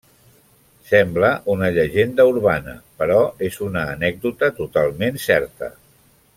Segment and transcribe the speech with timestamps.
[0.91, 3.19] Sembla una llegenda urbana, però
[3.51, 5.75] és una anècdota totalment certa.